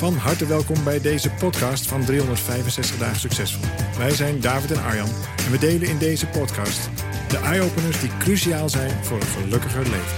[0.00, 3.68] Van harte welkom bij deze podcast van 365 Dagen Succesvol.
[3.98, 6.90] Wij zijn David en Arjan en we delen in deze podcast
[7.28, 10.16] de eye-openers die cruciaal zijn voor een gelukkiger leven.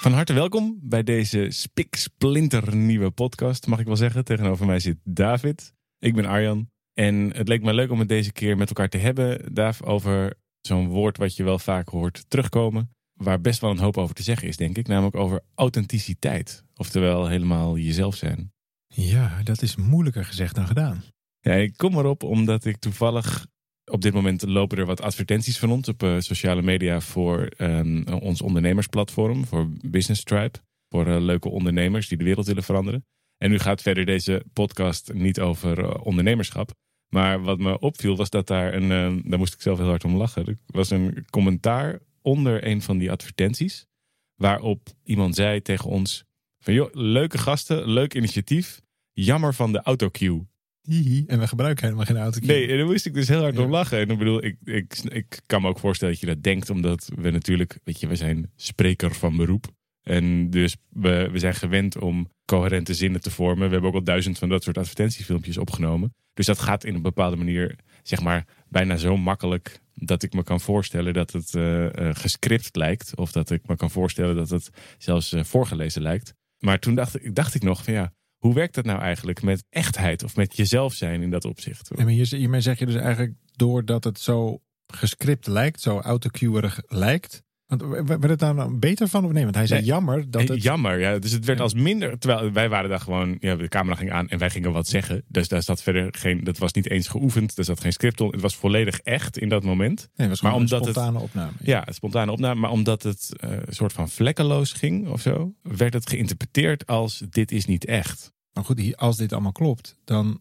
[0.00, 4.24] Van harte welkom bij deze spiksplinter nieuwe podcast, mag ik wel zeggen.
[4.24, 5.74] Tegenover mij zit David.
[5.98, 6.70] Ik ben Arjan.
[6.94, 10.34] En het leek me leuk om het deze keer met elkaar te hebben, Dav, over
[10.60, 12.93] zo'n woord wat je wel vaak hoort terugkomen.
[13.14, 14.86] Waar best wel een hoop over te zeggen is, denk ik.
[14.86, 16.64] Namelijk over authenticiteit.
[16.76, 18.52] Oftewel helemaal jezelf zijn.
[18.86, 21.02] Ja, dat is moeilijker gezegd dan gedaan.
[21.40, 23.46] Ja, ik kom erop omdat ik toevallig
[23.84, 28.06] op dit moment lopen er wat advertenties van ons op uh, sociale media voor um,
[28.06, 30.58] ons ondernemersplatform, voor Business Tribe.
[30.88, 33.06] Voor uh, leuke ondernemers die de wereld willen veranderen.
[33.36, 36.70] En nu gaat verder deze podcast niet over uh, ondernemerschap.
[37.08, 40.16] Maar wat me opviel was dat daar een, daar moest ik zelf heel hard om
[40.16, 40.46] lachen.
[40.46, 43.86] Er was een commentaar onder een van die advertenties.
[44.34, 46.24] Waarop iemand zei tegen ons:
[46.58, 48.80] van joh, leuke gasten, leuk initiatief.
[49.12, 50.46] Jammer van de autocue.
[50.82, 52.48] Hihi, en we gebruiken helemaal geen autocue.
[52.48, 53.62] Nee, en daar moest ik dus heel hard ja.
[53.62, 53.98] om lachen.
[53.98, 57.10] En ik bedoel, ik, ik, ik kan me ook voorstellen dat je dat denkt, omdat
[57.16, 59.66] we natuurlijk, weet je, we zijn spreker van beroep.
[60.02, 63.66] En dus we, we zijn gewend om coherente zinnen te vormen.
[63.66, 66.14] We hebben ook al duizend van dat soort advertentiefilmpjes opgenomen.
[66.34, 70.42] Dus dat gaat in een bepaalde manier, zeg maar, bijna zo makkelijk dat ik me
[70.42, 73.16] kan voorstellen dat het uh, gescript lijkt.
[73.16, 76.34] Of dat ik me kan voorstellen dat het zelfs uh, voorgelezen lijkt.
[76.58, 79.64] Maar toen dacht ik, dacht ik nog van ja, hoe werkt dat nou eigenlijk met
[79.70, 81.90] echtheid of met jezelf zijn in dat opzicht?
[81.96, 86.82] Ja, maar hier, hiermee zeg je dus eigenlijk doordat het zo gescript lijkt, zo autocuerig
[86.86, 89.42] lijkt, want werd het daar nou beter van of nee?
[89.42, 90.62] Want hij zei nee, jammer dat het...
[90.62, 91.18] Jammer, ja.
[91.18, 91.64] Dus het werd ja.
[91.64, 92.18] als minder...
[92.18, 93.36] Terwijl wij waren daar gewoon...
[93.40, 95.24] Ja, de camera ging aan en wij gingen wat zeggen.
[95.28, 96.44] Dus daar zat verder geen...
[96.44, 97.58] Dat was niet eens geoefend.
[97.58, 98.32] Er zat geen script op.
[98.32, 100.08] Het was volledig echt in dat moment.
[100.16, 101.52] Nee, was maar omdat een spontane het, opname.
[101.60, 102.60] Ja, een spontane opname.
[102.60, 105.54] Maar omdat het uh, een soort van vlekkeloos ging of zo...
[105.62, 108.32] werd het geïnterpreteerd als dit is niet echt.
[108.52, 109.96] Maar goed, als dit allemaal klopt...
[110.04, 110.40] dan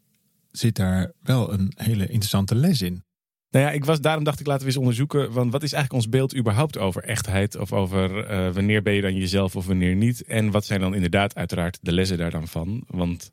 [0.52, 3.04] zit daar wel een hele interessante les in.
[3.54, 5.32] Nou ja, ik was, daarom dacht ik laten we eens onderzoeken.
[5.32, 7.58] Want wat is eigenlijk ons beeld überhaupt over echtheid?
[7.58, 10.24] Of over uh, wanneer ben je dan jezelf of wanneer niet?
[10.24, 12.84] En wat zijn dan inderdaad uiteraard de lessen daar dan van?
[12.88, 13.32] Want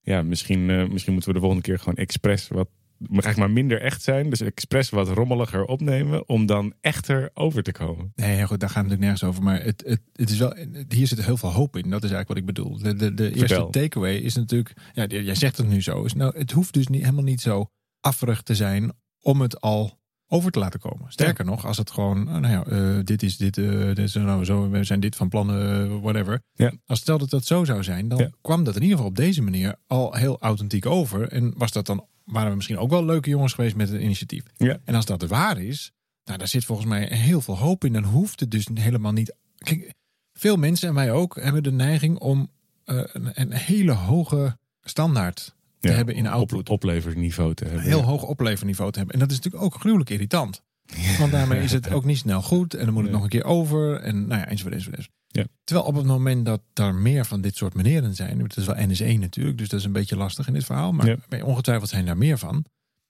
[0.00, 2.68] ja, misschien, uh, misschien moeten we de volgende keer gewoon expres wat
[3.08, 4.30] eigenlijk maar minder echt zijn.
[4.30, 8.12] Dus expres wat rommeliger opnemen om dan echter over te komen.
[8.14, 9.42] Nee, goed, daar gaat het natuurlijk nergens over.
[9.42, 10.56] Maar het, het, het is wel,
[10.88, 11.90] hier zit heel veel hoop in.
[11.90, 12.78] Dat is eigenlijk wat ik bedoel.
[12.78, 16.04] De, de, de eerste takeaway is natuurlijk, ja, jij zegt het nu zo.
[16.04, 17.70] Is, nou, het hoeft dus niet, helemaal niet zo
[18.00, 19.98] afferig te zijn om het al
[20.32, 21.12] over te laten komen.
[21.12, 21.50] Sterker ja.
[21.50, 24.70] nog, als het gewoon, nou ja, uh, dit is dit, uh, dit is nou zo,
[24.70, 26.42] we zijn dit van plannen, uh, whatever.
[26.52, 26.72] Ja.
[26.86, 28.30] Als stel dat dat zo zou zijn, dan ja.
[28.40, 31.28] kwam dat in ieder geval op deze manier al heel authentiek over.
[31.28, 34.42] En was dat dan, waren we misschien ook wel leuke jongens geweest met het initiatief.
[34.56, 34.78] Ja.
[34.84, 35.92] En als dat waar is,
[36.24, 37.92] nou, daar zit volgens mij heel veel hoop in.
[37.92, 39.34] Dan hoeft het dus helemaal niet.
[39.58, 39.92] Kijk,
[40.32, 42.50] veel mensen en wij ook hebben de neiging om
[42.84, 46.58] een, een hele hoge standaard te ja, hebben in output.
[46.58, 47.82] Op, opleverniveau te hebben.
[47.82, 48.04] Heel ja.
[48.04, 49.14] hoog opleverniveau te hebben.
[49.14, 50.62] En dat is natuurlijk ook gruwelijk irritant.
[50.84, 51.18] Ja.
[51.18, 52.74] Want daarmee is het ook niet snel goed.
[52.74, 54.00] En dan moet het nog een keer over.
[54.00, 55.08] En nou ja, enzovoort, enzovoort.
[55.26, 55.44] Ja.
[55.64, 58.40] Terwijl op het moment dat er meer van dit soort meneren zijn.
[58.40, 59.58] Het is wel NS1 natuurlijk.
[59.58, 60.92] Dus dat is een beetje lastig in dit verhaal.
[60.92, 62.64] Maar ongetwijfeld zijn daar meer van.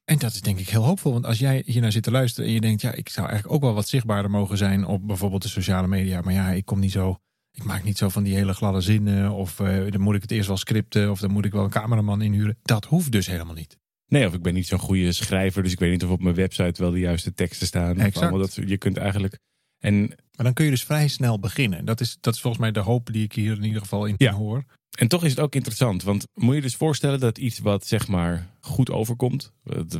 [0.04, 1.12] En dat is denk ik heel hoopvol.
[1.12, 2.80] Want als jij hier naar zit te luisteren en je denkt...
[2.80, 4.84] ja, ik zou eigenlijk ook wel wat zichtbaarder mogen zijn...
[4.84, 6.20] op bijvoorbeeld de sociale media.
[6.20, 7.18] Maar ja, ik kom niet zo...
[7.52, 9.32] Ik maak niet zo van die hele gladde zinnen.
[9.32, 11.10] Of uh, dan moet ik het eerst wel scripten.
[11.10, 12.58] Of dan moet ik wel een cameraman inhuren.
[12.62, 13.78] Dat hoeft dus helemaal niet.
[14.06, 15.62] Nee, of ik ben niet zo'n goede schrijver.
[15.62, 17.98] Dus ik weet niet of op mijn website wel de juiste teksten staan.
[17.98, 18.38] Exact.
[18.38, 19.38] Dat, je kunt eigenlijk.
[19.78, 21.84] En, maar dan kun je dus vrij snel beginnen.
[21.84, 24.14] Dat is, dat is volgens mij de hoop die ik hier in ieder geval in
[24.16, 24.32] ja.
[24.32, 24.64] hoor.
[24.98, 26.02] En toch is het ook interessant.
[26.02, 29.52] Want moet je dus voorstellen dat iets wat zeg maar goed overkomt.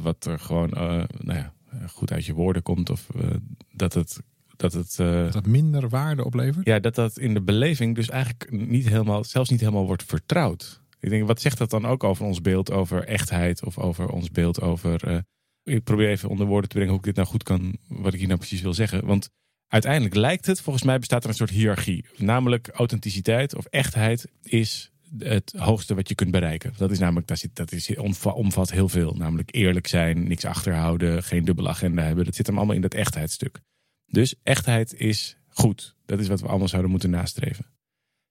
[0.02, 1.54] Wat er gewoon uh, nou ja,
[1.86, 2.90] goed uit je woorden komt.
[2.90, 3.30] Of uh,
[3.72, 4.20] dat het
[4.60, 6.66] dat het, uh, dat minder waarde oplevert?
[6.66, 10.80] Ja, dat dat in de beleving dus eigenlijk niet helemaal, zelfs niet helemaal wordt vertrouwd.
[11.00, 14.30] Ik denk, wat zegt dat dan ook over ons beeld over echtheid of over ons
[14.30, 15.08] beeld over.
[15.08, 15.18] Uh,
[15.62, 18.18] ik probeer even onder woorden te brengen hoe ik dit nou goed kan, wat ik
[18.18, 19.06] hier nou precies wil zeggen.
[19.06, 19.28] Want
[19.66, 22.04] uiteindelijk lijkt het, volgens mij bestaat er een soort hiërarchie.
[22.16, 26.72] Namelijk authenticiteit of echtheid is het hoogste wat je kunt bereiken.
[26.76, 27.96] Dat is namelijk, dat, zit, dat is,
[28.34, 29.14] omvat heel veel.
[29.14, 32.24] Namelijk eerlijk zijn, niks achterhouden, geen dubbele agenda hebben.
[32.24, 33.60] Dat zit hem allemaal in dat echtheidsstuk.
[34.10, 35.94] Dus echtheid is goed.
[36.04, 37.66] Dat is wat we allemaal zouden moeten nastreven.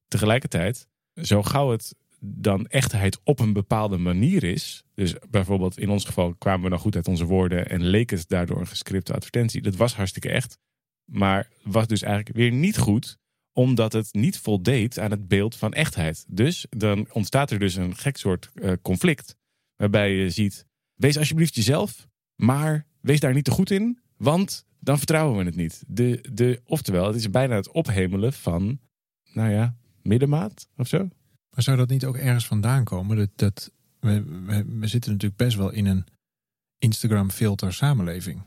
[0.08, 4.84] Tegelijkertijd, zo gauw het dan echtheid op een bepaalde manier is.
[4.94, 8.28] Dus bijvoorbeeld in ons geval kwamen we dan goed uit onze woorden en leek het
[8.28, 9.62] daardoor een gescripte advertentie.
[9.62, 10.58] Dat was hartstikke echt.
[11.06, 13.18] Maar was dus eigenlijk weer niet goed,
[13.54, 16.26] omdat het niet voldeed aan het beeld van echtheid.
[16.28, 19.36] Dus dan ontstaat er dus een gek soort uh, conflict.
[19.76, 24.98] Waarbij je ziet, wees alsjeblieft jezelf, maar wees daar niet te goed in, want dan
[24.98, 25.84] vertrouwen we het niet.
[25.88, 28.80] De, de, oftewel, het is bijna het ophemelen van,
[29.34, 30.98] nou ja, middenmaat of zo.
[31.50, 33.18] Maar zou dat niet ook ergens vandaan komen?
[33.18, 34.24] Dat, dat we,
[34.80, 36.06] we, zitten natuurlijk best wel in een
[36.78, 38.42] Instagram filter samenleving.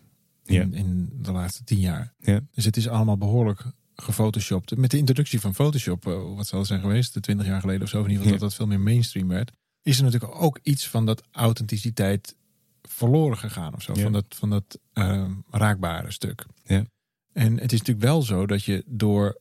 [0.45, 2.15] In, in de laatste tien jaar.
[2.19, 2.41] Ja.
[2.51, 3.65] Dus het is allemaal behoorlijk
[3.95, 4.77] gefotoshopt.
[4.77, 7.89] Met de introductie van Photoshop, eh, wat zal het zijn geweest, twintig jaar geleden of
[7.89, 9.53] zo, in ieder geval dat dat veel meer mainstream werd,
[9.83, 12.37] is er natuurlijk ook iets van dat authenticiteit
[12.89, 13.95] verloren gegaan of zo.
[13.95, 16.47] Van dat, van dat uh, raakbare stuk.
[16.65, 16.85] Ja.
[17.33, 19.41] En het is natuurlijk wel zo dat je door.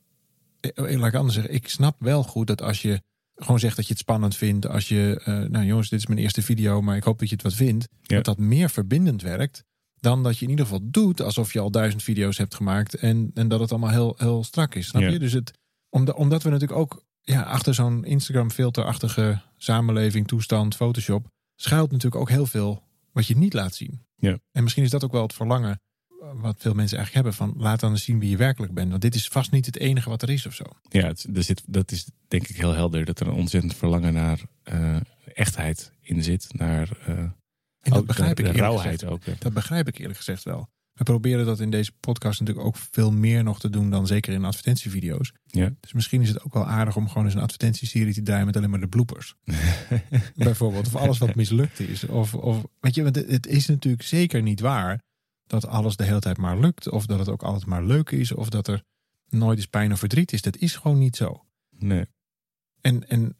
[0.59, 3.01] Eh, laat ik anders zeggen, ik snap wel goed dat als je
[3.35, 4.67] gewoon zegt dat je het spannend vindt.
[4.67, 7.35] Als je, uh, nou jongens, dit is mijn eerste video, maar ik hoop dat je
[7.35, 7.87] het wat vindt.
[8.01, 9.63] Dat dat meer verbindend werkt
[10.01, 12.93] dan dat je in ieder geval doet alsof je al duizend video's hebt gemaakt.
[12.93, 14.87] En, en dat het allemaal heel, heel strak is.
[14.87, 15.19] Snap je?
[15.19, 15.51] Dus het,
[15.89, 22.21] omdat, omdat we natuurlijk ook ja, achter zo'n Instagram filterachtige samenleving, toestand, Photoshop, schuilt natuurlijk
[22.21, 24.05] ook heel veel wat je niet laat zien.
[24.15, 24.39] Ja.
[24.51, 25.81] En misschien is dat ook wel het verlangen
[26.21, 28.89] wat veel mensen eigenlijk hebben van laat dan eens zien wie je werkelijk bent.
[28.89, 30.63] Want dit is vast niet het enige wat er is of zo.
[30.89, 34.13] Ja, het, er zit, dat is denk ik heel helder dat er een ontzettend verlangen
[34.13, 34.41] naar
[34.73, 34.97] uh,
[35.33, 36.47] echtheid in zit.
[36.53, 37.17] Naar uh,
[37.81, 39.21] en dat begrijp de, ik ook.
[39.39, 40.69] Dat begrijp ik eerlijk gezegd wel.
[41.01, 44.33] We proberen dat in deze podcast natuurlijk ook veel meer nog te doen dan zeker
[44.33, 45.33] in advertentievideo's.
[45.45, 45.73] Ja.
[45.79, 48.57] Dus misschien is het ook wel aardig om gewoon eens een advertentieserie te draaien met
[48.57, 49.35] alleen maar de bloopers.
[50.35, 50.87] Bijvoorbeeld.
[50.87, 52.05] Of alles wat mislukt is.
[52.05, 55.01] Of, of weet je, want het is natuurlijk zeker niet waar
[55.47, 56.89] dat alles de hele tijd maar lukt.
[56.89, 58.31] Of dat het ook altijd maar leuk is.
[58.31, 58.83] Of dat er
[59.29, 60.41] nooit eens pijn of verdriet is.
[60.41, 61.45] Dat is gewoon niet zo.
[61.69, 62.05] Nee.
[62.81, 63.35] En, en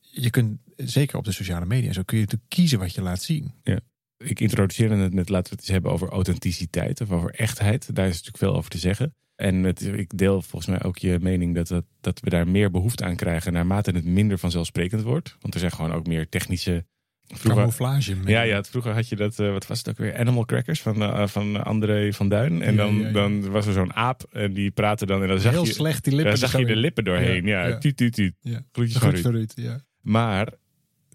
[0.00, 3.22] je kunt, zeker op de sociale media, zo kun je natuurlijk kiezen wat je laat
[3.22, 3.54] zien.
[3.62, 3.80] Ja.
[4.18, 7.94] Ik introduceerde het net, laten we het eens hebben over authenticiteit of over echtheid.
[7.94, 9.14] Daar is natuurlijk veel over te zeggen.
[9.34, 12.70] En het, ik deel volgens mij ook je mening dat, dat, dat we daar meer
[12.70, 15.36] behoefte aan krijgen naarmate het minder vanzelfsprekend wordt.
[15.40, 16.84] Want er zijn gewoon ook meer technische
[17.26, 18.16] Vroeger, Camouflage.
[18.24, 20.16] Ja, ja, vroeger had je dat, uh, wat was het ook weer?
[20.16, 22.62] Animal Crackers van, uh, van André van Duin.
[22.62, 25.22] En dan, ja, ja, dan was er zo'n aap en die praatte dan.
[25.22, 26.40] En dan zag Heel je, slecht die lippen.
[26.40, 27.46] Dan zag je de lippen doorheen.
[27.46, 28.34] Ja, tuut, tuut, tuut.
[28.40, 28.62] Ja.
[28.72, 29.52] Groetjes Ruud.
[29.54, 29.80] Ja.
[30.00, 30.52] Maar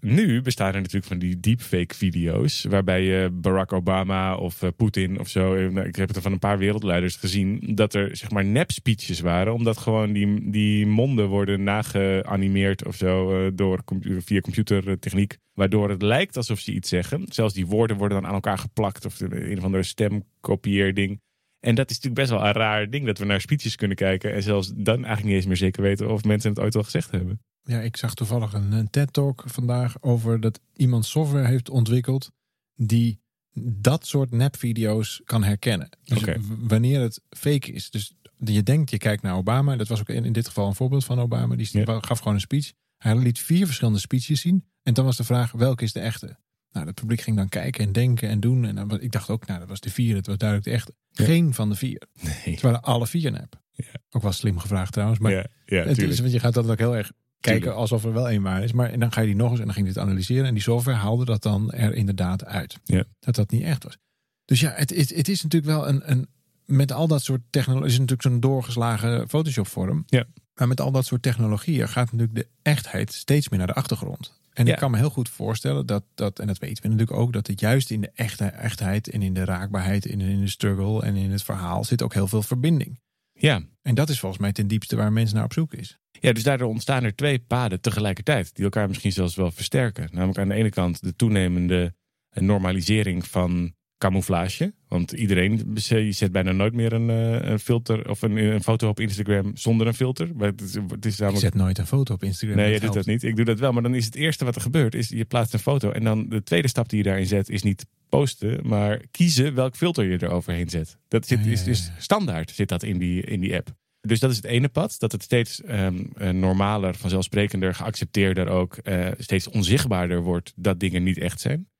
[0.02, 2.64] nu bestaan er natuurlijk van die deepfake video's.
[2.64, 5.54] Waarbij je Barack Obama of uh, Poetin of zo.
[5.76, 7.72] Ik heb het er van een paar wereldleiders gezien.
[7.74, 9.52] Dat er zeg maar nep speeches waren.
[9.52, 13.54] Omdat gewoon die, die monden worden nageanimeerd of zo.
[13.54, 13.80] Door,
[14.18, 15.36] via computertechniek.
[15.52, 17.24] Waardoor het lijkt alsof ze iets zeggen.
[17.28, 19.04] Zelfs die woorden worden dan aan elkaar geplakt.
[19.04, 21.20] Of een of andere stemkopieerding.
[21.60, 23.06] En dat is natuurlijk best wel een raar ding.
[23.06, 24.32] Dat we naar speeches kunnen kijken.
[24.32, 27.10] En zelfs dan eigenlijk niet eens meer zeker weten of mensen het ooit al gezegd
[27.10, 27.40] hebben.
[27.64, 32.30] Ja, ik zag toevallig een, een TED-talk vandaag over dat iemand software heeft ontwikkeld
[32.74, 33.20] die
[33.54, 35.88] dat soort nepvideo's kan herkennen.
[36.04, 36.24] Dus
[36.58, 37.90] wanneer het fake is.
[37.90, 39.76] Dus je denkt, je kijkt naar Obama.
[39.76, 41.56] Dat was ook in, in dit geval een voorbeeld van Obama.
[41.56, 42.00] Die Ja.
[42.00, 42.72] gaf gewoon een speech.
[42.96, 44.64] Hij liet vier verschillende speeches zien.
[44.82, 46.36] En dan was de vraag, welke is de echte?
[46.72, 48.64] Nou, het publiek ging dan kijken en denken en doen.
[48.64, 50.16] En dan, ik dacht ook, nou, dat was de vier.
[50.16, 50.94] Het was duidelijk de echte.
[51.10, 51.24] Ja.
[51.24, 52.02] Geen van de vier.
[52.22, 52.54] Nee.
[52.54, 53.60] Het waren alle vier nep.
[53.70, 53.84] Ja.
[54.10, 55.20] Ook wel slim gevraagd trouwens.
[55.20, 57.12] Maar ja, ja, het is, want je gaat dat ook heel erg
[57.42, 58.72] kijken alsof er wel één waar is.
[58.72, 60.46] Maar en dan ga je die nog eens en dan ging je dit analyseren.
[60.46, 62.78] En die software haalde dat dan er inderdaad uit.
[62.84, 63.04] Ja.
[63.20, 63.98] Dat dat niet echt was.
[64.44, 66.28] Dus ja, het, het, het is natuurlijk wel een, een.
[66.66, 67.86] Met al dat soort technologie.
[67.86, 70.02] is het natuurlijk zo'n doorgeslagen Photoshop vorm.
[70.06, 70.24] Ja.
[70.54, 74.40] Maar met al dat soort technologieën gaat natuurlijk de echtheid steeds meer naar de achtergrond.
[74.52, 74.72] En Ja.
[74.72, 77.46] ik kan me heel goed voorstellen dat, dat, en dat weten we natuurlijk ook, dat
[77.46, 81.16] het juist in de echte, echtheid en in de raakbaarheid, en in de struggle en
[81.16, 83.00] in het verhaal zit ook heel veel verbinding.
[83.32, 83.62] Ja.
[83.82, 85.98] En dat is volgens mij ten diepste waar mensen naar op zoek is.
[86.22, 88.54] Ja, dus daardoor ontstaan er twee paden tegelijkertijd.
[88.54, 90.08] Die elkaar misschien zelfs wel versterken.
[90.12, 91.94] Namelijk aan de ene kant de toenemende
[92.34, 94.74] normalisering van camouflage.
[94.88, 98.88] Want iedereen je zet bijna nooit meer een, eh, een filter of een, een foto
[98.88, 100.30] op Instagram zonder een filter.
[100.34, 102.56] Maar het is, het is namelijk zet nooit een foto op Instagram.
[102.56, 103.22] Nee, je doet dat niet.
[103.22, 103.72] Ik doe dat wel.
[103.72, 105.90] Maar dan is het eerste wat er gebeurt, is je plaatst een foto.
[105.90, 109.76] En dan de tweede stap die je daarin zet, is niet posten, maar kiezen welk
[109.76, 110.98] filter je eroverheen zet.
[111.08, 113.74] Dat zit, Ja, ja, is dus standaard zit dat in die, in die app.
[114.06, 114.98] Dus dat is het ene pad.
[114.98, 121.02] Dat het steeds ehm, eh, normaler, vanzelfsprekender, geaccepteerder ook, eh, steeds onzichtbaarder wordt dat dingen
[121.02, 121.70] niet echt zijn.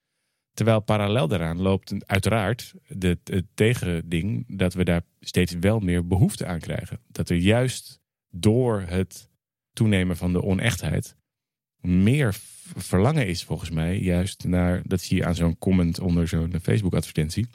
[0.55, 6.47] Terwijl parallel daaraan loopt uiteraard de, het tegending dat we daar steeds wel meer behoefte
[6.47, 7.01] aan krijgen.
[7.09, 8.01] Dat er juist
[8.31, 9.31] door het
[9.73, 11.17] toenemen van de onechtheid
[11.81, 12.35] meer
[12.77, 16.95] verlangen is volgens mij juist naar, dat zie je aan zo'n comment onder zo'n Facebook
[16.95, 17.47] advertentie,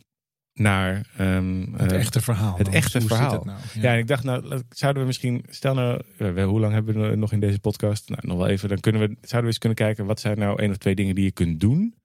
[0.60, 2.58] naar um, het echte verhaal.
[2.58, 3.34] Het echte verhaal.
[3.34, 3.60] Het nou?
[3.74, 3.94] ja.
[3.94, 6.02] en ik dacht, nou, zouden we misschien, stel nou,
[6.42, 8.10] hoe lang hebben we nog in deze podcast?
[8.10, 8.70] Nou, nog wel even.
[8.70, 11.16] Dan kunnen we, zouden we eens kunnen kijken, wat zijn nou één of twee dingen
[11.16, 11.96] die je kunt doen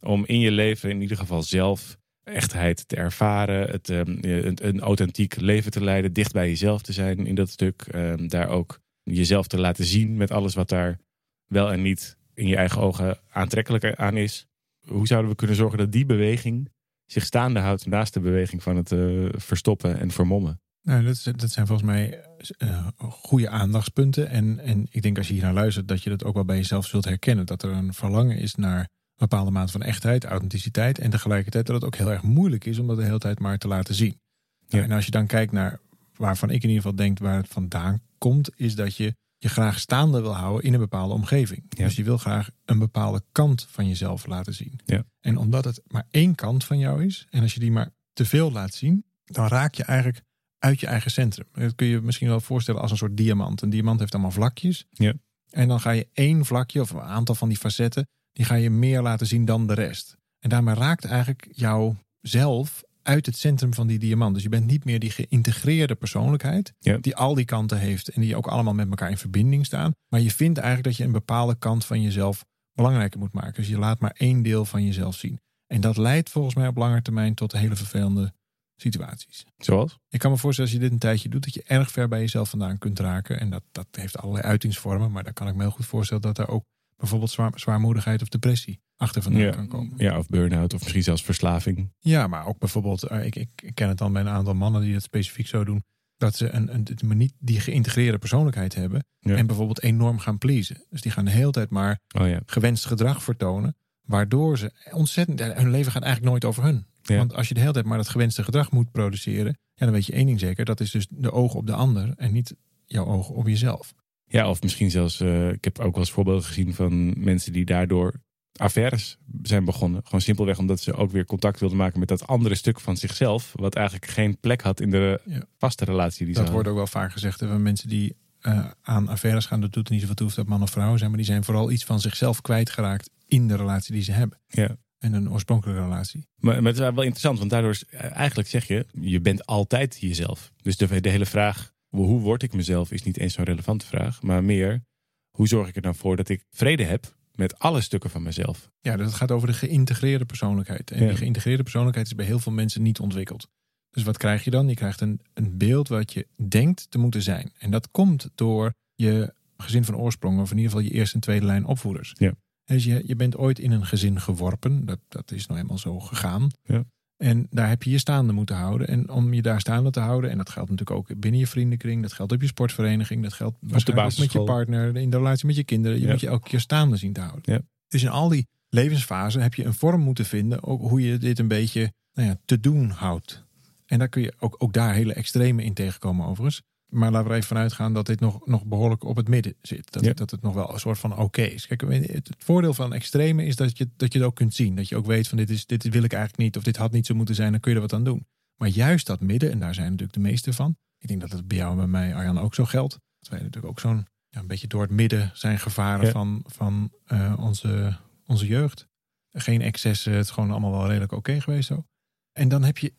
[0.00, 5.40] om in je leven in ieder geval zelf echtheid te ervaren, het, um, een, authentiek
[5.40, 9.46] leven te leiden, dicht bij jezelf te zijn in dat stuk, um, daar ook jezelf
[9.46, 10.98] te laten zien met alles wat daar
[11.46, 14.46] wel en niet in je eigen ogen aantrekkelijk aan is.
[14.86, 16.70] Hoe zouden we kunnen zorgen dat die beweging
[17.10, 20.60] zich staande houdt naast de beweging van het uh, verstoppen en vermommen?
[20.82, 22.24] Nou, dat, dat zijn volgens mij
[22.58, 24.28] uh, goede aandachtspunten.
[24.28, 26.56] En, en ik denk als je hier naar luistert, dat je dat ook wel bij
[26.56, 27.46] jezelf zult herkennen.
[27.46, 28.86] Dat er een verlangen is naar een
[29.16, 30.98] bepaalde mate van echtheid, authenticiteit.
[30.98, 33.58] En tegelijkertijd dat het ook heel erg moeilijk is om dat de hele tijd maar
[33.58, 34.20] te laten zien.
[34.66, 34.82] Ja.
[34.82, 35.80] En als je dan kijkt naar
[36.16, 39.78] waarvan ik in ieder geval denk waar het vandaan komt, is dat je je graag
[39.80, 41.70] staande wil houden in een bepaalde omgeving.
[41.70, 44.80] Dus je wil graag een bepaalde kant van jezelf laten zien.
[44.84, 45.04] Ja.
[45.20, 48.24] En omdat het maar één kant van jou is, en als je die maar te
[48.24, 50.22] veel laat zien, dan raak je eigenlijk
[50.58, 51.46] uit je eigen centrum.
[51.52, 53.62] Dat kun je misschien wel voorstellen als een soort diamant.
[53.62, 54.86] Een diamant heeft allemaal vlakjes.
[54.90, 55.14] Ja.
[55.50, 58.70] En dan ga je één vlakje of een aantal van die facetten, die ga je
[58.70, 60.16] meer laten zien dan de rest.
[60.38, 64.34] En daarmee raakt eigenlijk jouw zelf uit het centrum van die diamant.
[64.34, 66.72] Dus je bent niet meer die geïntegreerde persoonlijkheid.
[67.00, 69.92] Die al die kanten heeft en die ook allemaal met elkaar in verbinding staan.
[70.08, 73.54] Maar je vindt eigenlijk dat je een bepaalde kant van jezelf belangrijker moet maken.
[73.54, 75.40] Dus je laat maar één deel van jezelf zien.
[75.66, 78.32] En dat leidt volgens mij op lange termijn tot hele vervelende
[78.76, 79.46] situaties.
[79.56, 79.98] Zoals?
[80.08, 82.20] Ik kan me voorstellen als je dit een tijdje doet, dat je erg ver bij
[82.20, 83.40] jezelf vandaan kunt raken.
[83.40, 85.12] En dat, dat heeft allerlei uitingsvormen.
[85.12, 86.64] Maar dan kan ik me heel goed voorstellen dat er ook
[86.96, 89.92] bijvoorbeeld zwaar, zwaarmoedigheid of depressie achter vandaan ja, kan komen.
[89.96, 91.92] Ja, of burn-out of misschien zelfs verslaving.
[91.98, 94.94] Ja, maar ook bijvoorbeeld, eh, ik, ik ken het dan bij een aantal mannen die
[94.94, 95.84] het specifiek zo doen,
[96.16, 100.84] dat ze een, een, niet die geïntegreerde persoonlijkheid hebben en bijvoorbeeld enorm gaan pleasen.
[100.90, 102.40] Dus die gaan de hele tijd maar oh, ja.
[102.46, 106.86] gewenst gedrag vertonen, waardoor ze ontzettend, hun leven gaat eigenlijk nooit over hun.
[107.02, 110.06] Want als je de hele tijd maar dat gewenste gedrag moet produceren, ja, dan weet
[110.06, 113.06] je één ding zeker, dat is dus de ogen op de ander en niet jouw
[113.06, 113.94] ogen op jezelf.
[114.24, 117.64] Ja, of misschien zelfs, uh, ik heb ook wel eens voorbeelden gezien van mensen die
[117.64, 118.20] daardoor
[118.58, 120.00] affaires zijn begonnen.
[120.04, 123.52] Gewoon simpelweg omdat ze ook weer contact wilden maken met dat andere stuk van zichzelf.
[123.56, 125.20] Wat eigenlijk geen plek had in de
[125.58, 127.38] vaste relatie die dat ze wordt ook wel vaak gezegd.
[127.38, 130.46] Van mensen die uh, aan affaires gaan, dat doet er niet zoveel toe of dat
[130.46, 131.08] man of vrouw zijn.
[131.08, 134.40] Maar die zijn vooral iets van zichzelf kwijtgeraakt in de relatie die ze hebben.
[134.46, 134.76] Ja.
[134.98, 136.26] En een oorspronkelijke relatie.
[136.36, 139.46] Maar, maar het is wel interessant, want daardoor is, eh, eigenlijk zeg je, je bent
[139.46, 140.52] altijd jezelf.
[140.62, 144.22] Dus de, de hele vraag, hoe word ik mezelf, is niet eens zo'n relevante vraag.
[144.22, 144.82] Maar meer,
[145.30, 148.70] hoe zorg ik er dan voor dat ik vrede heb met alle stukken van mezelf.
[148.80, 150.90] Ja, dat gaat over de geïntegreerde persoonlijkheid.
[150.90, 153.48] En die geïntegreerde persoonlijkheid is bij heel veel mensen niet ontwikkeld.
[153.90, 154.68] Dus wat krijg je dan?
[154.68, 157.52] Je krijgt een, een beeld wat je denkt te moeten zijn.
[157.58, 161.20] En dat komt door je gezin van oorsprong, of in ieder geval je eerste en
[161.20, 162.14] tweede lijn opvoeders.
[162.16, 162.34] Ja.
[162.64, 164.84] Dus je, je bent ooit in een gezin geworpen.
[164.84, 166.50] Dat, dat is nou helemaal zo gegaan.
[166.64, 166.84] Ja.
[167.18, 168.88] En daar heb je je staande moeten houden.
[168.88, 172.02] En om je daar staande te houden, en dat geldt natuurlijk ook binnen je vriendenkring,
[172.02, 175.16] dat geldt op je sportvereniging, dat geldt op de basis met je partner, in de
[175.16, 176.00] relatie met je kinderen.
[176.00, 177.52] Je moet je elke keer staande zien te houden.
[177.52, 177.60] Ja.
[177.88, 181.38] Dus in al die levensfasen heb je een vorm moeten vinden, ook hoe je dit
[181.38, 183.44] een beetje nou ja, te doen houdt.
[183.86, 186.62] En daar kun je ook, ook daar hele extreme in tegenkomen overigens.
[186.88, 189.54] Maar laten we er even vanuit gaan dat dit nog, nog behoorlijk op het midden
[189.62, 189.92] zit.
[189.92, 191.66] Dat, dat het nog wel een soort van oké is.
[191.66, 194.74] Kijk, het, voordeel van extreme is dat je, dat je het ook kunt zien.
[194.74, 196.56] Dat je ook weet van dit, is, dit wil ik eigenlijk niet.
[196.56, 197.50] Of dit had niet zo moeten zijn.
[197.50, 198.26] Dan kun je er wat aan doen.
[198.56, 200.76] Maar juist dat midden, en daar zijn natuurlijk de meeste van.
[200.98, 202.98] Ik denk dat het bij jou en bij mij, Arjan, ook zo geldt.
[203.18, 206.92] Dat wij natuurlijk ook zo'n ja, een beetje door het midden zijn gevaren van, van
[207.12, 208.88] uh, onze, onze jeugd.
[209.30, 211.84] Geen excessen, het is gewoon allemaal wel redelijk oké geweest zo.
[212.32, 212.92] En dan heb je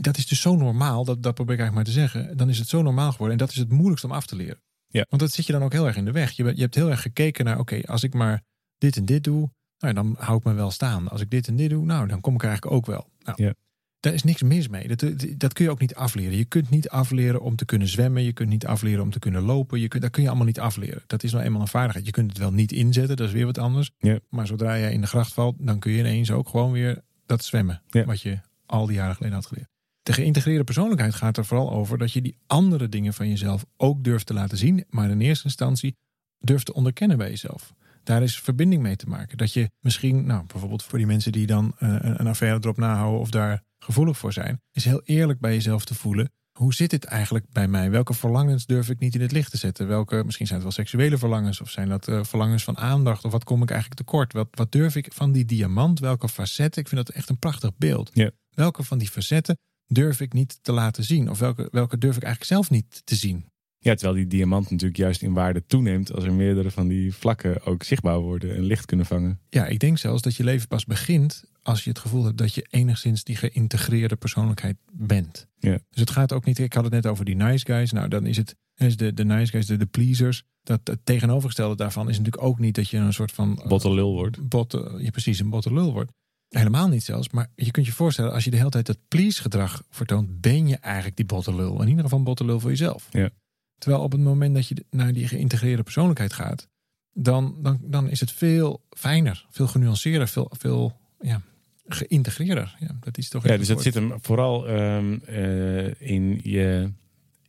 [0.00, 2.36] dat is dus zo normaal, dat, dat probeer ik eigenlijk maar te zeggen.
[2.36, 3.38] Dan is het zo normaal geworden.
[3.38, 4.62] En dat is het moeilijkst om af te leren.
[4.86, 5.06] Ja.
[5.08, 6.30] Want dat zit je dan ook heel erg in de weg.
[6.30, 8.42] Je, je hebt heel erg gekeken naar, oké, als ik maar
[8.78, 11.08] dit en dit doe, nou, dan hou ik me wel staan.
[11.08, 13.08] Als ik dit en dit doe, nou, dan kom ik eigenlijk ook wel.
[13.18, 13.54] Nou, ja.
[14.00, 14.88] Daar is niks mis mee.
[14.88, 15.04] Dat,
[15.36, 16.36] dat kun je ook niet afleren.
[16.36, 18.22] Je kunt niet afleren om te kunnen zwemmen.
[18.22, 19.80] Je kunt niet afleren om te kunnen lopen.
[19.80, 21.02] Je kunt, dat kun je allemaal niet afleren.
[21.06, 22.06] Dat is nou eenmaal een vaardigheid.
[22.06, 23.90] Je kunt het wel niet inzetten, dat is weer wat anders.
[23.98, 24.18] Ja.
[24.28, 27.44] Maar zodra jij in de gracht valt, dan kun je ineens ook gewoon weer dat
[27.44, 27.82] zwemmen.
[27.90, 28.04] Ja.
[28.04, 29.71] Wat je al die jaren geleden had geleerd.
[30.02, 34.04] De geïntegreerde persoonlijkheid gaat er vooral over dat je die andere dingen van jezelf ook
[34.04, 35.96] durft te laten zien, maar in eerste instantie
[36.38, 37.74] durft te onderkennen bij jezelf.
[38.02, 39.38] Daar is verbinding mee te maken.
[39.38, 43.20] Dat je misschien, nou bijvoorbeeld voor die mensen die dan uh, een affaire erop nahouden
[43.20, 46.32] of daar gevoelig voor zijn, is heel eerlijk bij jezelf te voelen.
[46.52, 47.90] Hoe zit het eigenlijk bij mij?
[47.90, 49.88] Welke verlangens durf ik niet in het licht te zetten?
[49.88, 53.24] Welke, misschien zijn het wel seksuele verlangens of zijn dat uh, verlangens van aandacht?
[53.24, 54.32] Of wat kom ik eigenlijk tekort?
[54.32, 55.98] Wat, wat durf ik van die diamant?
[55.98, 56.82] Welke facetten?
[56.82, 58.10] Ik vind dat echt een prachtig beeld.
[58.12, 58.30] Ja.
[58.50, 59.58] Welke van die facetten
[59.94, 61.30] durf ik niet te laten zien?
[61.30, 63.44] Of welke, welke durf ik eigenlijk zelf niet te zien?
[63.78, 67.66] Ja, terwijl die diamant natuurlijk juist in waarde toeneemt als er meerdere van die vlakken
[67.66, 69.40] ook zichtbaar worden en licht kunnen vangen.
[69.48, 72.54] Ja, ik denk zelfs dat je leven pas begint als je het gevoel hebt dat
[72.54, 75.46] je enigszins die geïntegreerde persoonlijkheid bent.
[75.58, 75.78] Ja.
[75.90, 77.92] Dus het gaat ook niet, ik had het net over die nice guys.
[77.92, 80.42] Nou, dan is het is de, de nice guys, de, de pleasers.
[80.62, 83.62] Dat het tegenovergestelde daarvan is natuurlijk ook niet dat je een soort van.
[83.68, 84.48] Botte lul wordt.
[84.48, 86.12] Botte, ja, precies, een botte lul wordt.
[86.58, 87.30] Helemaal niet zelfs.
[87.30, 90.68] Maar je kunt je voorstellen, als je de hele tijd dat please gedrag vertoont, ben
[90.68, 91.82] je eigenlijk die botte lul.
[91.82, 93.08] In ieder geval een botte lul voor jezelf.
[93.10, 93.30] Ja.
[93.78, 96.68] Terwijl op het moment dat je naar die geïntegreerde persoonlijkheid gaat,
[97.12, 101.42] dan, dan, dan is het veel fijner, veel genuanceerder, veel, veel ja,
[101.86, 102.76] geïntegreerder.
[102.78, 106.92] Ja, dat is toch Ja, dus het zit hem vooral um, uh, in je,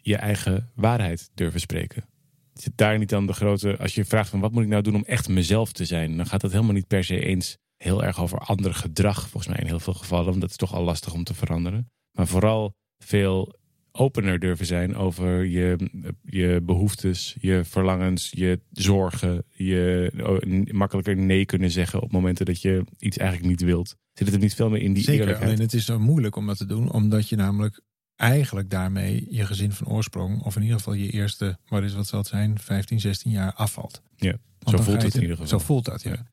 [0.01, 2.03] je eigen waarheid durven spreken.
[2.53, 3.77] Zit daar niet dan de grote.
[3.77, 6.25] Als je vraagt van wat moet ik nou doen om echt mezelf te zijn, dan
[6.25, 9.67] gaat dat helemaal niet per se eens heel erg over ander gedrag, volgens mij in
[9.67, 11.91] heel veel gevallen, want dat is toch al lastig om te veranderen.
[12.11, 13.59] Maar vooral veel
[13.91, 15.89] opener durven zijn over je,
[16.21, 22.83] je behoeftes, je verlangens, je zorgen, je makkelijker nee kunnen zeggen op momenten dat je
[22.99, 23.95] iets eigenlijk niet wilt.
[24.13, 25.51] Zit het er niet veel meer in die Zeker, eerlijkheid?
[25.51, 27.81] alleen het is zo moeilijk om dat te doen, omdat je namelijk
[28.15, 32.07] eigenlijk daarmee je gezin van oorsprong, of in ieder geval je eerste, wat is wat
[32.07, 34.01] zal het zijn, 15, 16 jaar afvalt.
[34.15, 35.59] Ja, zo voelt het in ieder geval.
[35.59, 36.11] Zo voelt dat, ja.
[36.11, 36.32] ja.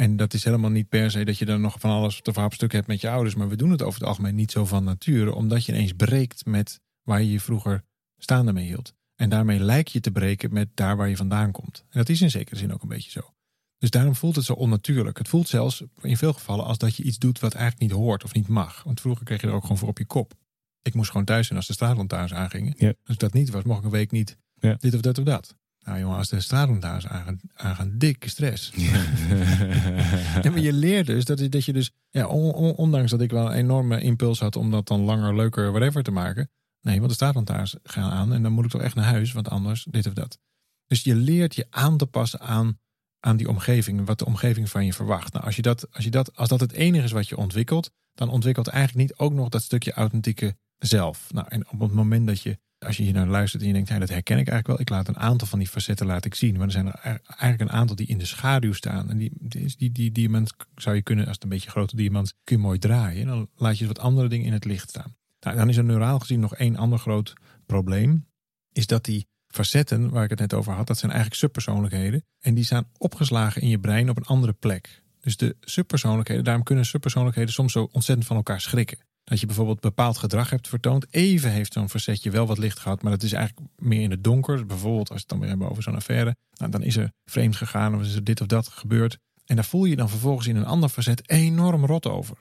[0.00, 2.72] En dat is helemaal niet per se dat je dan nog van alles te verhapstuk
[2.72, 3.34] hebt met je ouders.
[3.34, 5.34] Maar we doen het over het algemeen niet zo van nature.
[5.34, 7.84] Omdat je ineens breekt met waar je je vroeger
[8.18, 8.94] staande mee hield.
[9.16, 11.84] En daarmee lijkt je te breken met daar waar je vandaan komt.
[11.88, 13.34] En dat is in zekere zin ook een beetje zo.
[13.78, 15.18] Dus daarom voelt het zo onnatuurlijk.
[15.18, 18.24] Het voelt zelfs in veel gevallen als dat je iets doet wat eigenlijk niet hoort
[18.24, 18.82] of niet mag.
[18.82, 20.34] Want vroeger kreeg je er ook gewoon voor op je kop.
[20.82, 22.74] Ik moest gewoon thuis zijn als de straatlantaarns aangingen.
[22.76, 22.94] Ja.
[23.04, 24.76] Als dat niet was, mocht ik een week niet ja.
[24.78, 25.56] dit of dat of dat.
[25.84, 28.72] Nou jongen, als de straatlantaarns aangaan, aangaan dikke stress.
[28.74, 28.92] Ja.
[30.42, 33.30] ja, maar je leert dus dat, dat je dus, ja, on, on, ondanks dat ik
[33.30, 36.50] wel een enorme impuls had om dat dan langer, leuker, whatever te maken.
[36.80, 39.48] Nee, want de straatlantaarns gaan aan en dan moet ik toch echt naar huis, want
[39.48, 40.38] anders dit of dat.
[40.86, 42.78] Dus je leert je aan te passen aan,
[43.20, 45.32] aan die omgeving, wat de omgeving van je verwacht.
[45.32, 47.90] Nou, als, je dat, als, je dat, als dat het enige is wat je ontwikkelt,
[48.14, 51.32] dan ontwikkelt eigenlijk niet ook nog dat stukje authentieke zelf.
[51.32, 53.88] Nou, en op het moment dat je, als je hier naar luistert en je denkt,
[53.88, 54.80] ja, dat herken ik eigenlijk wel.
[54.80, 56.56] Ik laat een aantal van die facetten laat ik zien.
[56.56, 59.10] Maar er zijn er eigenlijk een aantal die in de schaduw staan.
[59.10, 62.56] En die, die, die, diamant zou je kunnen, als het een beetje grote diamant, kun
[62.56, 63.26] je mooi draaien.
[63.26, 65.16] Dan laat je wat andere dingen in het licht staan.
[65.40, 67.32] Nou, dan is er neuraal gezien nog één ander groot
[67.66, 68.26] probleem.
[68.72, 72.24] Is dat die facetten waar ik het net over had, dat zijn eigenlijk subpersoonlijkheden.
[72.40, 75.02] En die staan opgeslagen in je brein op een andere plek.
[75.20, 78.98] Dus de subpersoonlijkheden, daarom kunnen subpersoonlijkheden soms zo ontzettend van elkaar schrikken.
[79.30, 81.06] Dat je bijvoorbeeld bepaald gedrag hebt vertoond.
[81.10, 84.24] Even heeft zo'n facetje wel wat licht gehad, maar dat is eigenlijk meer in het
[84.24, 84.66] donker.
[84.66, 86.36] Bijvoorbeeld als we het dan weer hebben over zo'n affaire.
[86.54, 89.18] Nou, dan is er vreemd gegaan of is er dit of dat gebeurd.
[89.44, 92.36] En daar voel je dan vervolgens in een ander facet enorm rot over.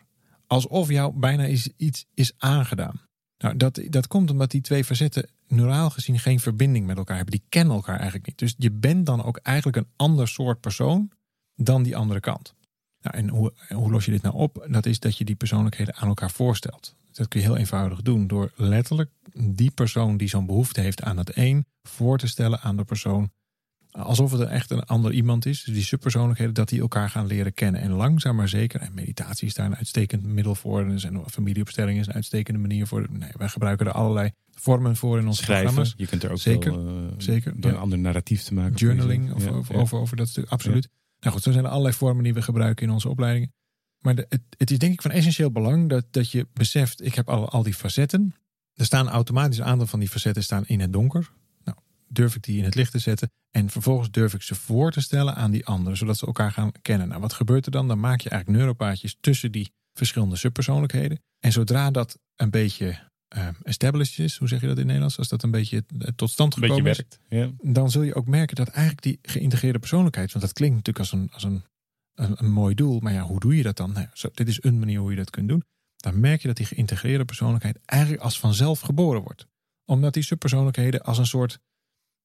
[0.47, 3.01] Alsof jou bijna iets, iets is aangedaan.
[3.37, 7.35] Nou, dat, dat komt omdat die twee facetten neuraal gezien geen verbinding met elkaar hebben.
[7.35, 8.37] Die kennen elkaar eigenlijk niet.
[8.37, 11.11] Dus je bent dan ook eigenlijk een ander soort persoon
[11.55, 12.53] dan die andere kant.
[13.01, 14.67] Nou, en hoe, hoe los je dit nou op?
[14.69, 16.95] Dat is dat je die persoonlijkheden aan elkaar voorstelt.
[17.11, 21.17] Dat kun je heel eenvoudig doen door letterlijk die persoon die zo'n behoefte heeft aan
[21.17, 23.31] het een voor te stellen aan de persoon.
[23.91, 25.63] Alsof het echt een ander iemand is.
[25.63, 27.81] Dus die subpersoonlijkheden, dat die elkaar gaan leren kennen.
[27.81, 30.81] En langzaam maar zeker, en meditatie is daar een uitstekend middel voor.
[30.81, 33.07] En zijn familieopstelling is een uitstekende manier voor.
[33.11, 35.65] Nee, wij gebruiken er allerlei vormen voor in onze Schrijven.
[35.65, 35.93] programma's.
[35.97, 37.77] Je kunt er ook Zeker, wel, uh, zeker, door ja.
[37.77, 38.75] een ander narratief te maken.
[38.75, 39.81] Journaling of Ja, over, ja.
[39.81, 40.89] Over, over dat stuk, absoluut.
[41.19, 43.53] Nou goed, zo zijn er allerlei vormen die we gebruiken in onze opleidingen.
[43.99, 47.29] Maar het, het is denk ik van essentieel belang dat, dat je beseft, ik heb
[47.29, 48.35] al, al die facetten.
[48.73, 51.31] Er staan automatisch een aantal van die facetten staan in het donker.
[51.63, 51.77] Nou,
[52.07, 53.31] durf ik die in het licht te zetten.
[53.51, 56.71] En vervolgens durf ik ze voor te stellen aan die anderen, zodat ze elkaar gaan
[56.81, 57.07] kennen.
[57.07, 57.87] Nou, wat gebeurt er dan?
[57.87, 61.21] Dan maak je eigenlijk neuropaadjes tussen die verschillende subpersoonlijkheden.
[61.39, 65.17] En zodra dat een beetje eh, established is, hoe zeg je dat in Nederlands?
[65.17, 65.83] Als dat een beetje
[66.15, 67.19] tot stand beetje gekomen is werkt.
[67.29, 67.71] Ja.
[67.71, 71.19] dan zul je ook merken dat eigenlijk die geïntegreerde persoonlijkheid, want dat klinkt natuurlijk als
[71.19, 71.63] een, als een,
[72.13, 73.91] een, een mooi doel, maar ja, hoe doe je dat dan?
[73.91, 75.63] Nou, zo, dit is een manier hoe je dat kunt doen.
[75.95, 79.47] Dan merk je dat die geïntegreerde persoonlijkheid eigenlijk als vanzelf geboren wordt.
[79.85, 81.59] Omdat die subpersoonlijkheden als een soort,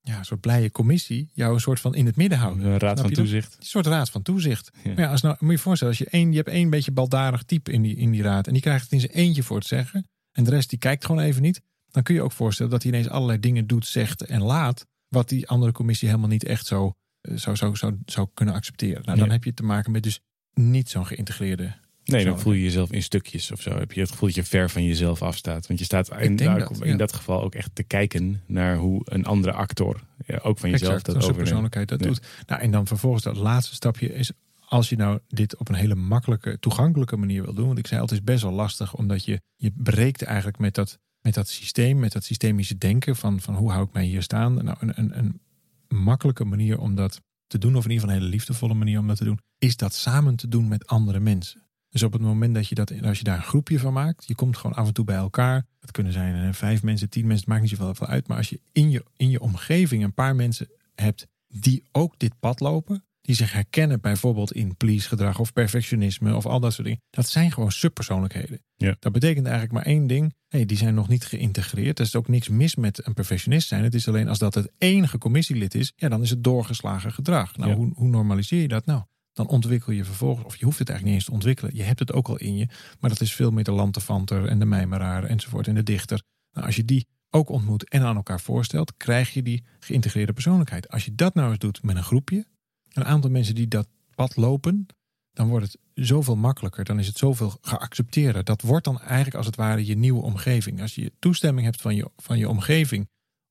[0.00, 2.66] ja, een soort blije commissie jou een soort van in het midden houden.
[2.66, 3.56] Een raad van toezicht.
[3.58, 4.70] Een soort raad van toezicht.
[4.84, 4.92] Ja.
[4.92, 6.92] Maar ja, als nou, moet je je voorstellen, als je één, je hebt één beetje
[6.92, 9.56] baldadig type in die, in die raad en die krijgt het in zijn eentje voor
[9.56, 12.72] het zeggen en de rest die kijkt gewoon even niet, dan kun je ook voorstellen
[12.72, 16.44] dat hij ineens allerlei dingen doet, zegt en laat, wat die andere commissie helemaal niet
[16.44, 19.02] echt zo eh, zou, zou, zou, zou kunnen accepteren.
[19.04, 19.32] Nou, dan Ja.
[19.32, 20.20] heb je te maken met dus
[20.54, 21.72] niet zo'n geïntegreerde.
[22.04, 23.78] Nee, dan voel je jezelf in stukjes of zo.
[23.78, 25.66] Heb je het gevoel dat je ver van jezelf afstaat.
[25.66, 26.96] Want je staat in, dat, in ja.
[26.96, 30.90] dat geval ook echt te kijken naar hoe een andere actor, ja, ook van jezelf,
[30.92, 31.38] Exact, dat overneemt.
[31.42, 32.06] persoonlijkheid dat Ja.
[32.06, 32.20] doet.
[32.46, 34.32] Nou, en dan vervolgens dat laatste stapje is,
[34.68, 37.66] als je nou dit op een hele makkelijke, toegankelijke manier wil doen.
[37.66, 40.74] Want ik zei altijd, het is best wel lastig, omdat je, je breekt eigenlijk met
[40.74, 44.22] dat met dat systeem, met dat systemische denken van, van hoe hou ik mij hier
[44.22, 44.64] staan.
[44.64, 45.40] Nou, een, een, een
[45.88, 49.06] makkelijke manier om dat te doen, of in ieder geval een hele liefdevolle manier om
[49.06, 51.62] dat te doen, is dat samen te doen met andere mensen.
[51.88, 54.34] Dus op het moment dat je, dat, als je daar een groepje van maakt, je
[54.34, 55.66] komt gewoon af en toe bij elkaar.
[55.80, 58.28] Het kunnen zijn eh, vijf mensen, tien mensen, het maakt niet zoveel uit.
[58.28, 62.38] Maar als je in je, in je omgeving een paar mensen hebt die ook dit
[62.40, 66.86] pad lopen, die zich herkennen bijvoorbeeld in please gedrag of perfectionisme of al dat soort
[66.86, 67.02] dingen.
[67.10, 68.62] Dat zijn gewoon subpersoonlijkheden.
[68.76, 68.96] Ja.
[68.98, 70.34] Dat betekent eigenlijk maar één ding.
[70.48, 71.98] Hey, die zijn nog niet geïntegreerd.
[71.98, 73.82] Er is ook niks mis met een perfectionist zijn.
[73.82, 77.56] Het is alleen als dat het enige commissielid is, ja, dan is het doorgeslagen gedrag.
[77.56, 77.76] Nou, Ja.
[77.76, 78.86] hoe, hoe normaliseer je dat?
[78.86, 81.76] Nou, dan ontwikkel je vervolgens, of je hoeft het eigenlijk niet eens te ontwikkelen.
[81.76, 82.66] Je hebt het ook al in je,
[83.00, 86.22] maar dat is veel meer de lantefanter en de mijmeraar enzovoort en de dichter.
[86.52, 90.88] Nou, als je die ook ontmoet en aan elkaar voorstelt, krijg je die geïntegreerde persoonlijkheid.
[90.88, 92.46] Als je dat nou eens doet met een groepje,
[92.94, 94.86] een aantal mensen die dat pad lopen,
[95.32, 96.84] dan wordt het zoveel makkelijker.
[96.84, 98.44] Dan is het zoveel geaccepteerder.
[98.44, 100.80] Dat wordt dan eigenlijk als het ware je nieuwe omgeving.
[100.80, 103.08] Als je toestemming hebt van je, van je omgeving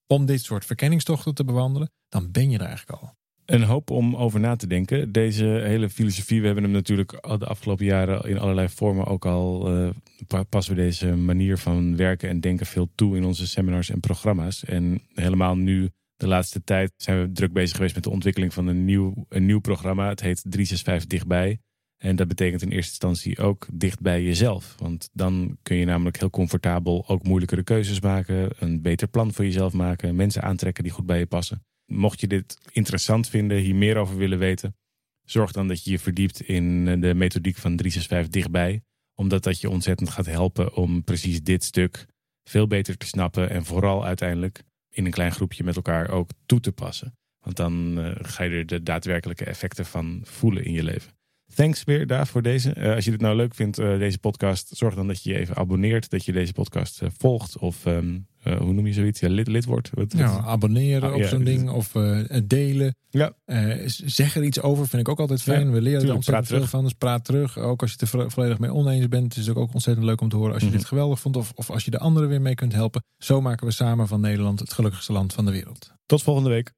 [0.07, 3.13] om dit soort verkenningstochten te bewandelen, dan ben je er eigenlijk al.
[3.45, 5.11] Een hoop om over na te denken.
[5.11, 9.67] Deze hele filosofie, we hebben hem natuurlijk de afgelopen jaren in allerlei vormen ook al.
[9.77, 9.89] eh,
[10.27, 13.99] pa- passen we deze manier van werken en denken veel toe in onze seminars en
[13.99, 14.63] programma's.
[14.63, 15.89] En helemaal nu,
[16.23, 19.45] de laatste tijd, zijn we druk bezig geweest met de ontwikkeling van een nieuw, een
[19.45, 20.09] nieuw programma.
[20.09, 21.59] Het heet 365 Dichtbij.
[21.97, 24.75] En dat betekent in eerste instantie ook dicht bij jezelf.
[24.77, 28.49] Want dan kun je namelijk heel comfortabel ook moeilijkere keuzes maken.
[28.57, 30.15] Een beter plan voor jezelf maken.
[30.15, 31.65] Mensen aantrekken die goed bij je passen.
[31.85, 34.75] Mocht je dit interessant vinden, hier meer over willen weten,
[35.23, 38.83] zorg dan dat je je verdiept in eh, de methodiek van 365 dichtbij.
[39.15, 42.05] Omdat dat je ontzettend gaat helpen om precies dit stuk
[42.43, 46.59] veel beter te snappen en vooral uiteindelijk in een klein groepje met elkaar ook toe
[46.59, 47.17] te passen.
[47.39, 51.11] Want dan eh, ga je er de daadwerkelijke effecten van voelen in je leven.
[51.55, 52.73] Thanks weer daar voor deze.
[52.73, 55.39] Eh, als je dit nou leuk vindt, eh, deze podcast, zorg dan dat je je
[55.39, 56.09] even abonneert.
[56.09, 59.19] Dat je deze podcast volgt of ehm, eh, hoe noem je zoiets?
[59.19, 59.89] Ja, lid, lid wordt.
[59.93, 62.95] Wat, Ja, abonneren Oh, op ja, zo'n ding of eh, delen.
[63.09, 63.33] Ja.
[63.45, 65.71] Eh, zeg er iets over, vind ik ook altijd fijn.
[65.71, 67.57] We leren er ontzettend veel van, dus praat terug.
[67.57, 70.21] Ook als je het er vo- volledig mee oneens bent, is het ook ontzettend leuk
[70.21, 70.77] om te horen als je Mhm.
[70.77, 71.35] dit geweldig vond.
[71.37, 73.03] Of, of als je de anderen weer mee kunt helpen.
[73.17, 75.91] Zo maken we samen van Nederland het gelukkigste land van de wereld.
[76.05, 76.73] Tot volgende week.